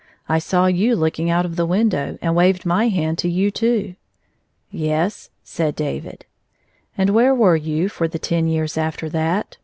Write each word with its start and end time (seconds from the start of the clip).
I 0.27 0.39
saw 0.39 0.65
you 0.65 0.95
looking 0.95 1.29
out 1.29 1.45
of 1.45 1.57
the 1.57 1.65
window, 1.67 2.17
and 2.23 2.35
waved 2.35 2.65
my 2.65 2.87
hand 2.87 3.19
to 3.19 3.29
you, 3.29 3.51
too."" 3.51 3.93
Yes," 4.71 5.29
said 5.43 5.75
David." 5.75 6.25
And 6.97 7.11
where 7.11 7.35
were 7.35 7.55
you 7.55 7.87
for 7.87 8.07
the 8.07 8.17
ten 8.17 8.47
years 8.47 8.79
after 8.79 9.09
that 9.09 9.57